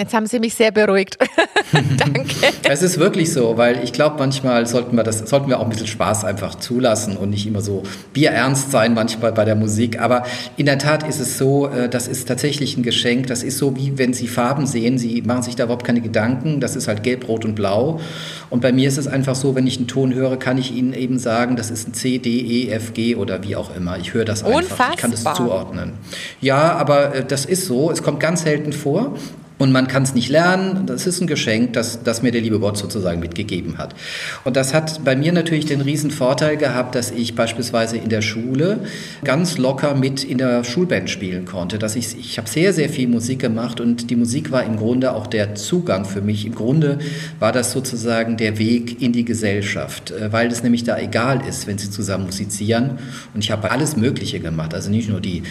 [0.00, 1.18] Jetzt haben Sie mich sehr beruhigt.
[1.72, 2.24] Danke.
[2.66, 5.68] Es ist wirklich so, weil ich glaube, manchmal sollten wir das, sollten wir auch ein
[5.68, 7.82] bisschen Spaß einfach zulassen und nicht immer so
[8.14, 10.00] bierernst sein manchmal bei der Musik.
[10.00, 10.22] Aber
[10.56, 13.26] in der Tat ist es so, äh, das ist tatsächlich ein Geschenk.
[13.26, 14.96] Das ist so wie wenn Sie Farben sehen.
[14.96, 16.60] Sie machen sich da überhaupt keine Gedanken.
[16.60, 18.00] Das ist halt gelb, rot und blau.
[18.48, 20.94] Und bei mir ist es einfach so, wenn ich einen Ton höre, kann ich Ihnen
[20.94, 23.98] eben sagen, das ist ein C, D, E, F, G oder wie auch immer.
[23.98, 24.60] Ich höre das einfach.
[24.60, 24.90] Unfassbar.
[24.94, 25.92] Ich kann das zuordnen.
[26.40, 27.90] Ja, aber äh, das ist so.
[27.90, 29.14] Es kommt ganz selten vor.
[29.60, 30.86] Und man kann es nicht lernen.
[30.86, 33.94] Das ist ein Geschenk, das, das mir der liebe Gott sozusagen mitgegeben hat.
[34.42, 38.22] Und das hat bei mir natürlich den riesen Vorteil gehabt, dass ich beispielsweise in der
[38.22, 38.78] Schule
[39.22, 41.78] ganz locker mit in der Schulband spielen konnte.
[41.78, 45.12] Dass ich ich habe sehr, sehr viel Musik gemacht und die Musik war im Grunde
[45.12, 46.46] auch der Zugang für mich.
[46.46, 46.98] Im Grunde
[47.38, 51.66] war das sozusagen der Weg in die Gesellschaft, äh, weil es nämlich da egal ist,
[51.66, 52.98] wenn sie zusammen musizieren.
[53.34, 54.72] Und ich habe alles Mögliche gemacht.
[54.72, 55.42] Also nicht nur die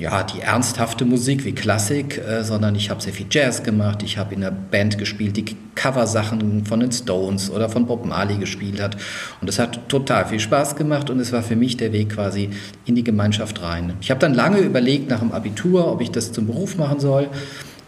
[0.00, 4.02] ja, die ernsthafte Musik wie Klassik, äh, sondern ich habe sehr viel Jazz gemacht.
[4.02, 8.38] Ich habe in einer Band gespielt, die Coversachen von den Stones oder von Bob Marley
[8.38, 8.96] gespielt hat.
[9.42, 12.48] Und es hat total viel Spaß gemacht und es war für mich der Weg quasi
[12.86, 13.92] in die Gemeinschaft rein.
[14.00, 17.28] Ich habe dann lange überlegt nach dem Abitur, ob ich das zum Beruf machen soll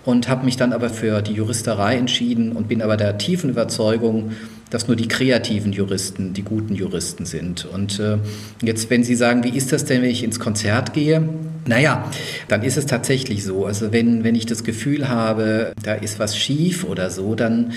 [0.05, 4.33] und habe mich dann aber für die Juristerei entschieden und bin aber der tiefen Überzeugung,
[4.73, 7.67] dass nur die kreativen Juristen die guten Juristen sind.
[7.67, 8.17] Und äh,
[8.63, 11.29] jetzt, wenn Sie sagen, wie ist das denn, wenn ich ins Konzert gehe?
[11.67, 12.11] Naja,
[12.49, 13.67] dann ist es tatsächlich so.
[13.67, 17.73] Also wenn, wenn ich das Gefühl habe, da ist was schief oder so, dann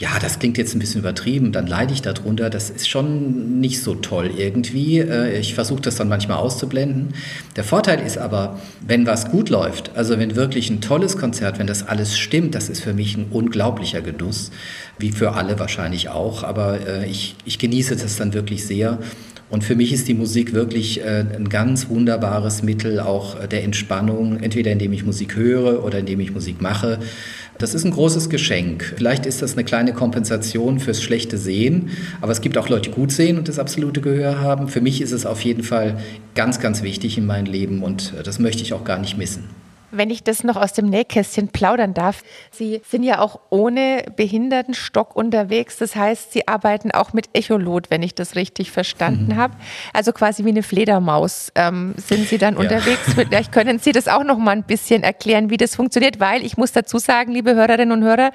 [0.00, 2.48] ja, das klingt jetzt ein bisschen übertrieben, dann leide ich darunter.
[2.48, 4.98] Das ist schon nicht so toll irgendwie.
[4.98, 7.12] Äh, ich versuche das dann manchmal auszublenden.
[7.56, 11.66] Der Vorteil ist aber, wenn was gut läuft, also wenn wirklich ein tolles Konzert, wenn
[11.66, 14.52] das alles stimmt, das ist für mich ein unglaublicher Genuss,
[14.98, 16.44] wie für alle wahrscheinlich auch.
[16.44, 18.98] Aber äh, ich, ich genieße das dann wirklich sehr.
[19.50, 24.40] Und für mich ist die Musik wirklich äh, ein ganz wunderbares Mittel auch der Entspannung,
[24.40, 27.00] entweder indem ich Musik höre oder indem ich Musik mache.
[27.60, 28.94] Das ist ein großes Geschenk.
[28.96, 31.90] Vielleicht ist das eine kleine Kompensation fürs schlechte Sehen,
[32.22, 34.68] aber es gibt auch Leute, die gut sehen und das absolute Gehör haben.
[34.68, 36.00] Für mich ist es auf jeden Fall
[36.34, 39.44] ganz, ganz wichtig in meinem Leben und das möchte ich auch gar nicht missen.
[39.90, 45.16] Wenn ich das noch aus dem Nähkästchen plaudern darf, Sie sind ja auch ohne Behindertenstock
[45.16, 45.78] unterwegs.
[45.78, 49.36] Das heißt, Sie arbeiten auch mit Echolot, wenn ich das richtig verstanden mhm.
[49.36, 49.54] habe.
[49.92, 52.60] Also quasi wie eine Fledermaus ähm, sind Sie dann ja.
[52.60, 53.14] unterwegs.
[53.14, 56.56] Vielleicht können Sie das auch noch mal ein bisschen erklären, wie das funktioniert, weil ich
[56.56, 58.30] muss dazu sagen, liebe Hörerinnen und Hörer,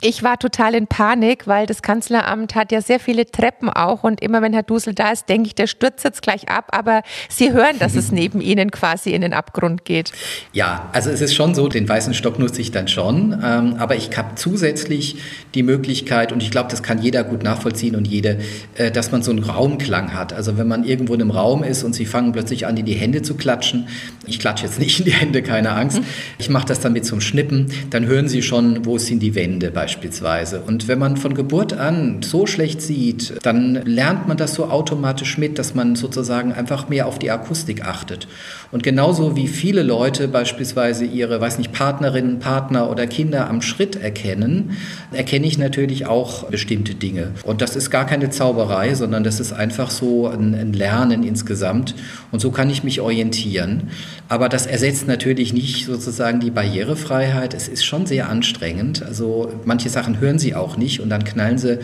[0.00, 4.20] ich war total in Panik, weil das Kanzleramt hat ja sehr viele Treppen auch und
[4.20, 6.66] immer wenn Herr Dusel da ist, denke ich, der stürzt jetzt gleich ab.
[6.70, 10.12] Aber Sie hören, dass es neben Ihnen quasi in den Abgrund geht.
[10.52, 13.96] Ja, also es ist schon so, den weißen Stock nutze ich dann schon, ähm, aber
[13.96, 15.16] ich habe zusätzlich
[15.54, 18.38] die Möglichkeit und ich glaube, das kann jeder gut nachvollziehen und jede,
[18.76, 20.32] äh, dass man so einen Raumklang hat.
[20.32, 22.94] Also wenn man irgendwo in einem Raum ist und Sie fangen plötzlich an, in die
[22.94, 23.88] Hände zu klatschen,
[24.28, 26.00] ich klatsche jetzt nicht in die Hände, keine Angst,
[26.38, 29.70] ich mache das dann mit einem Schnippen, dann hören Sie schon, wo sind die Wände
[29.70, 30.60] beispielsweise beispielsweise.
[30.66, 35.38] Und wenn man von Geburt an so schlecht sieht, dann lernt man das so automatisch
[35.38, 38.28] mit, dass man sozusagen einfach mehr auf die Akustik achtet.
[38.70, 43.96] Und genauso wie viele Leute beispielsweise ihre, weiß nicht, Partnerinnen, Partner oder Kinder am Schritt
[43.96, 44.76] erkennen,
[45.12, 47.32] erkenne ich natürlich auch bestimmte Dinge.
[47.44, 51.94] Und das ist gar keine Zauberei, sondern das ist einfach so ein, ein Lernen insgesamt.
[52.30, 53.88] Und so kann ich mich orientieren.
[54.28, 57.54] Aber das ersetzt natürlich nicht sozusagen die Barrierefreiheit.
[57.54, 59.02] Es ist schon sehr anstrengend.
[59.02, 61.78] Also manche Sachen hören sie auch nicht und dann knallen sie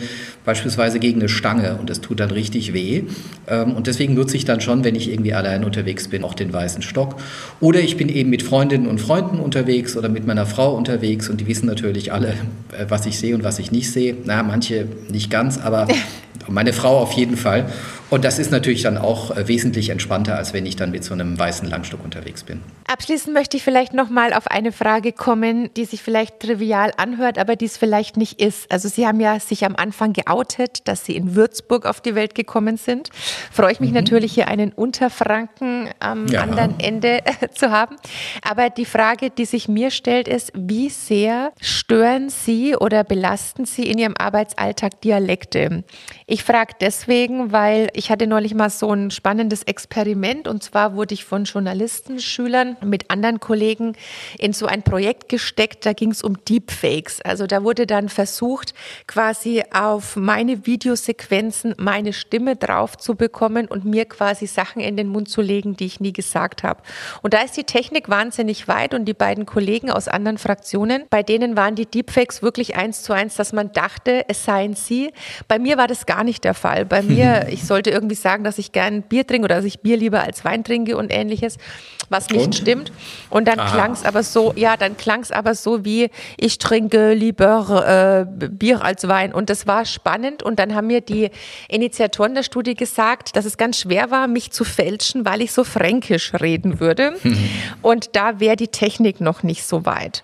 [0.45, 3.03] beispielsweise gegen eine Stange und das tut dann richtig weh.
[3.47, 6.53] Ähm, und deswegen nutze ich dann schon, wenn ich irgendwie allein unterwegs bin, auch den
[6.53, 7.15] weißen Stock.
[7.59, 11.41] Oder ich bin eben mit Freundinnen und Freunden unterwegs oder mit meiner Frau unterwegs und
[11.41, 12.29] die wissen natürlich alle,
[12.77, 14.15] äh, was ich sehe und was ich nicht sehe.
[14.25, 15.87] Na, manche nicht ganz, aber
[16.47, 17.65] meine Frau auf jeden Fall.
[18.09, 21.13] Und das ist natürlich dann auch äh, wesentlich entspannter, als wenn ich dann mit so
[21.13, 22.24] einem weißen Langstück unterwegs bin.
[22.87, 27.39] Abschließend möchte ich vielleicht noch mal auf eine Frage kommen, die sich vielleicht trivial anhört,
[27.39, 28.71] aber die es vielleicht nicht ist.
[28.71, 32.35] Also Sie haben ja sich am Anfang geoutet, dass Sie in Würzburg auf die Welt
[32.35, 33.09] gekommen sind.
[33.51, 33.95] Freue ich mich mhm.
[33.95, 36.41] natürlich hier einen Unterfranken am ja.
[36.41, 37.21] anderen Ende
[37.55, 37.95] zu haben.
[38.43, 43.89] Aber die Frage, die sich mir stellt, ist, wie sehr stören Sie oder belasten Sie
[43.89, 45.83] in Ihrem Arbeitsalltag Dialekte?
[46.27, 51.15] Ich frage deswegen, weil ich hatte neulich mal so ein spannendes Experiment und zwar wurde
[51.15, 51.47] ich von
[52.17, 53.95] Journalistenschülern mit anderen Kollegen
[54.37, 57.21] in so ein Projekt gesteckt, da ging es um Deepfakes.
[57.21, 58.73] Also da wurde dann versucht,
[59.07, 65.07] quasi auf meine Videosequenzen meine Stimme drauf zu bekommen und mir quasi Sachen in den
[65.07, 66.81] Mund zu legen, die ich nie gesagt habe.
[67.21, 71.23] Und da ist die Technik wahnsinnig weit und die beiden Kollegen aus anderen Fraktionen, bei
[71.23, 75.11] denen waren die Deepfakes wirklich eins zu eins, dass man dachte, es seien sie.
[75.47, 76.85] Bei mir war das gar nicht der Fall.
[76.85, 79.97] Bei mir, ich sollte irgendwie sagen, dass ich gern Bier trinke oder dass ich Bier
[79.97, 81.57] lieber als Wein trinke und ähnliches,
[82.09, 82.55] was nicht und?
[82.55, 82.91] stimmt.
[83.29, 87.13] Und dann klang es aber so, ja, dann klang es aber so wie, ich trinke
[87.13, 89.33] lieber äh, Bier als Wein.
[89.33, 90.43] Und das war spannend.
[90.43, 91.29] Und dann haben mir die
[91.69, 95.63] Initiatoren der Studie gesagt, dass es ganz schwer war, mich zu fälschen, weil ich so
[95.63, 97.15] fränkisch reden würde.
[97.81, 100.23] Und da wäre die Technik noch nicht so weit.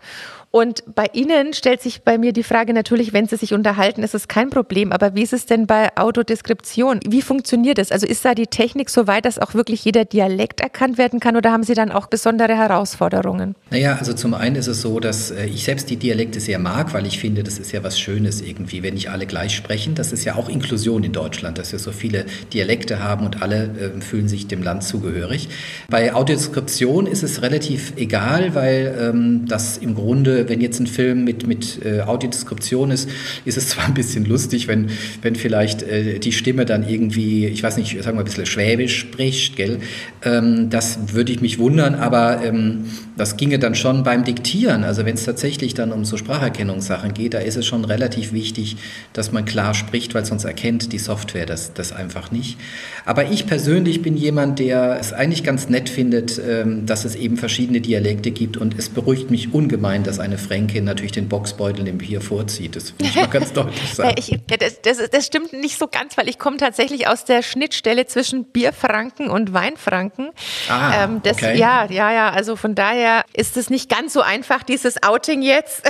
[0.52, 4.14] Und bei Ihnen stellt sich bei mir die Frage natürlich, wenn Sie sich unterhalten, ist
[4.14, 4.92] es kein Problem.
[4.92, 7.00] Aber wie ist es denn bei Autodeskription?
[7.08, 7.90] Wie funktioniert das?
[7.90, 11.38] Also ist da die Technik so weit, dass auch wirklich jeder Dialekt erkannt werden kann
[11.38, 13.56] oder haben Sie dann auch besondere Herausforderungen?
[13.70, 16.94] Naja, also zum einen ist es so, dass äh, ich selbst die Dialekte sehr mag,
[16.94, 19.96] weil ich finde, das ist ja was Schönes irgendwie, wenn nicht alle gleich sprechen.
[19.96, 23.94] Das ist ja auch Inklusion in Deutschland, dass wir so viele Dialekte haben und alle
[23.98, 25.48] äh, fühlen sich dem Land zugehörig.
[25.90, 31.24] Bei Audiodeskription ist es relativ egal, weil ähm, das im Grunde wenn jetzt ein Film
[31.24, 33.10] mit, mit äh, Audiodeskription ist,
[33.46, 34.90] ist es zwar ein bisschen lustig, wenn,
[35.22, 38.98] wenn vielleicht äh, die Stimme dann irgendwie, ich weiß nicht, sagen wir ein bisschen schwäbisch
[38.98, 39.80] spricht, gell?
[40.24, 42.86] Ähm, das würde ich mich wundern, aber ähm,
[43.18, 44.84] das ginge dann schon beim Diktieren.
[44.84, 48.78] Also wenn es tatsächlich dann um so Spracherkennungssachen geht, da ist es schon relativ wichtig,
[49.14, 52.58] dass man klar spricht, weil sonst erkennt die Software das, das einfach nicht.
[53.06, 57.38] Aber ich persönlich bin jemand, der es eigentlich ganz nett findet, ähm, dass es eben
[57.38, 61.98] verschiedene Dialekte gibt und es beruhigt mich ungemein, dass eine Fränkin natürlich den Boxbeutel im
[61.98, 62.76] Bier vorzieht.
[62.76, 64.16] Das will ich mal ganz deutlich sagen.
[64.18, 68.06] ich, das, das, das, stimmt nicht so ganz, weil ich komme tatsächlich aus der Schnittstelle
[68.06, 70.30] zwischen Bierfranken und Weinfranken.
[70.70, 71.58] Ah, ähm, das, okay.
[71.58, 72.30] Ja, ja, ja.
[72.30, 75.84] Also von daher ist es nicht ganz so einfach, dieses Outing jetzt.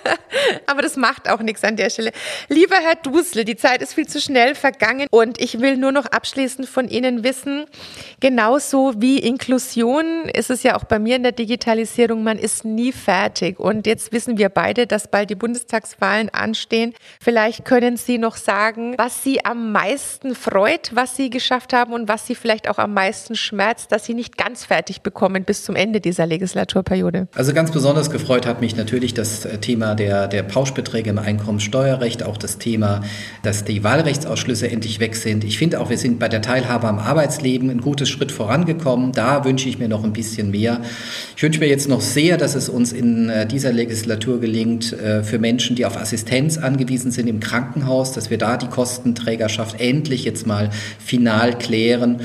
[0.66, 2.12] Aber das macht auch nichts an der Stelle.
[2.48, 6.06] Lieber Herr Dusel, die Zeit ist viel zu schnell vergangen und ich will nur noch
[6.06, 7.66] abschließend von Ihnen wissen,
[8.20, 12.92] genauso wie Inklusion ist es ja auch bei mir in der Digitalisierung, man ist nie
[12.92, 13.57] fertig.
[13.58, 16.94] Und jetzt wissen wir beide, dass bald die Bundestagswahlen anstehen.
[17.20, 22.08] Vielleicht können Sie noch sagen, was Sie am meisten freut, was Sie geschafft haben und
[22.08, 25.74] was Sie vielleicht auch am meisten schmerzt, dass Sie nicht ganz fertig bekommen bis zum
[25.76, 27.28] Ende dieser Legislaturperiode.
[27.34, 32.22] Also ganz besonders gefreut hat mich natürlich das äh, Thema der, der Pauschbeträge im Einkommensteuerrecht,
[32.22, 33.02] auch das Thema,
[33.42, 35.44] dass die Wahlrechtsausschlüsse endlich weg sind.
[35.44, 39.12] Ich finde auch, wir sind bei der Teilhabe am Arbeitsleben ein gutes Schritt vorangekommen.
[39.12, 40.80] Da wünsche ich mir noch ein bisschen mehr.
[41.36, 45.22] Ich wünsche mir jetzt noch sehr, dass es uns in äh, dieser Legislatur gelingt, äh,
[45.22, 50.24] für Menschen, die auf Assistenz angewiesen sind im Krankenhaus, dass wir da die Kostenträgerschaft endlich
[50.24, 52.20] jetzt mal final klären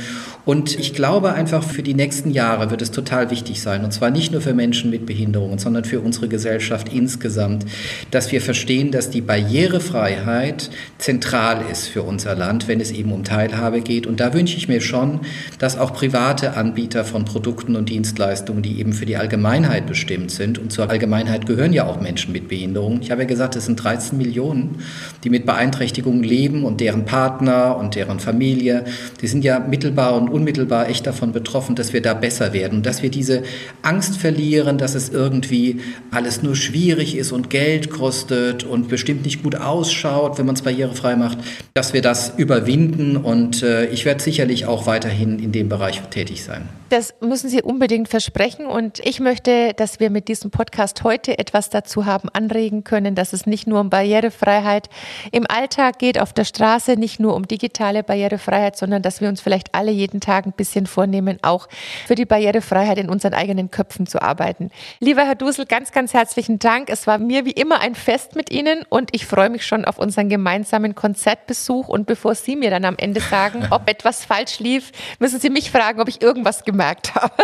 [0.46, 4.10] und ich glaube einfach, für die nächsten Jahre wird es total wichtig sein, und zwar
[4.10, 7.66] nicht nur für Menschen mit Behinderungen, sondern für unsere Gesellschaft insgesamt,
[8.12, 13.24] dass wir verstehen, dass die Barrierefreiheit zentral ist für unser Land, wenn es eben um
[13.24, 14.06] Teilhabe geht.
[14.06, 15.22] Und da wünsche ich mir schon,
[15.60, 20.60] dass auch private Anbieter von Produkten und Dienstleistungen, die eben für die Allgemeinheit bestimmt sind,
[20.60, 23.02] und zur Allgemeinheit gehören ja auch Menschen mit Behinderungen.
[23.02, 24.80] Ich habe ja gesagt, es sind 13 Millionen,
[25.24, 28.84] die mit Beeinträchtigungen leben und deren Partner und deren Familie,
[29.22, 33.02] die sind ja mittelbar und unmittelbar echt davon betroffen, dass wir da besser werden dass
[33.02, 33.44] wir diese
[33.82, 39.44] Angst verlieren, dass es irgendwie alles nur schwierig ist und Geld kostet und bestimmt nicht
[39.44, 41.40] gut ausschaut, wenn man es barrierefrei macht,
[41.74, 46.44] dass wir das überwinden und äh, ich werde sicherlich auch weiterhin in dem Bereich tätig
[46.44, 46.70] sein.
[46.94, 51.72] Das müssen Sie unbedingt versprechen und ich möchte, dass wir mit diesem Podcast heute etwas
[51.72, 54.90] dazu haben anregen können, dass es nicht nur um Barrierefreiheit
[55.32, 59.42] im Alltag geht, auf der Straße, nicht nur um digitale Barrierefreiheit, sondern dass wir uns
[59.42, 61.68] vielleicht alle jeden Tag ein bisschen vornehmen, auch
[62.06, 64.70] für die Barrierefreiheit in unseren eigenen Köpfen zu arbeiten.
[65.00, 66.92] Lieber Herr Dusel, ganz, ganz herzlichen Dank.
[66.92, 69.98] Es war mir wie immer ein Fest mit Ihnen und ich freue mich schon auf
[69.98, 71.88] unseren gemeinsamen Konzertbesuch.
[71.88, 75.72] Und bevor Sie mir dann am Ende sagen, ob etwas falsch lief, müssen Sie mich
[75.72, 77.34] fragen, ob ich irgendwas gemacht gemerkt habe.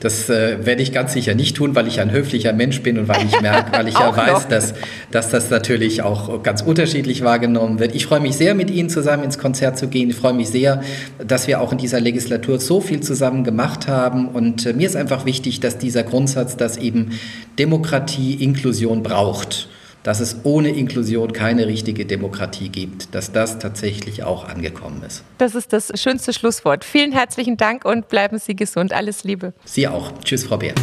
[0.00, 3.08] Das äh, werde ich ganz sicher nicht tun, weil ich ein höflicher Mensch bin und
[3.08, 4.74] weil ich merke, weil ich ja weiß, dass,
[5.10, 7.94] dass das natürlich auch ganz unterschiedlich wahrgenommen wird.
[7.94, 10.08] Ich freue mich sehr, mit Ihnen zusammen ins Konzert zu gehen.
[10.10, 10.82] Ich freue mich sehr,
[11.18, 14.28] dass wir auch in dieser Legislatur so viel zusammen gemacht haben.
[14.28, 17.18] Und äh, mir ist einfach wichtig, dass dieser Grundsatz, dass eben
[17.58, 19.68] Demokratie Inklusion braucht,
[20.02, 25.24] dass es ohne Inklusion keine richtige Demokratie gibt, dass das tatsächlich auch angekommen ist.
[25.38, 26.84] Das ist das schönste Schlusswort.
[26.84, 28.92] Vielen herzlichen Dank und bleiben Sie gesund.
[28.92, 29.52] Alles Liebe.
[29.64, 30.12] Sie auch.
[30.24, 30.74] Tschüss, Frau Beer.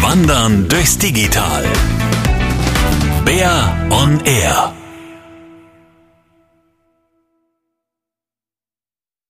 [0.00, 1.64] Wandern durchs Digital.
[3.24, 4.72] Bär on Air.